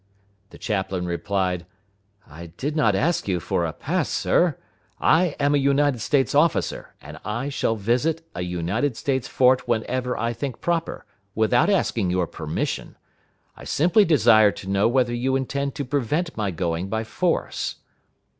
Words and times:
The 0.49 0.57
chaplain 0.57 1.05
replied, 1.05 1.67
"I 2.27 2.47
did 2.47 2.75
not 2.75 2.95
ask 2.95 3.27
you 3.27 3.39
for 3.39 3.65
a 3.67 3.71
pass, 3.71 4.09
sir! 4.09 4.57
I 4.99 5.35
am 5.39 5.53
a 5.53 5.59
United 5.59 5.99
States 5.99 6.33
officer, 6.33 6.95
and 7.03 7.19
I 7.23 7.49
shall 7.49 7.75
visit 7.75 8.25
a 8.33 8.41
United 8.41 8.97
States 8.97 9.27
fort 9.27 9.67
whenever 9.67 10.17
I 10.17 10.33
think 10.33 10.59
proper, 10.59 11.05
without 11.35 11.69
asking 11.69 12.09
your 12.09 12.25
permission. 12.25 12.97
I 13.55 13.63
simply 13.63 14.03
desire 14.03 14.49
to 14.51 14.67
know 14.67 14.87
whether 14.87 15.13
you 15.13 15.35
intend 15.35 15.75
to 15.75 15.85
prevent 15.85 16.35
my 16.35 16.49
going 16.49 16.87
by 16.89 17.03
force." 17.03 17.75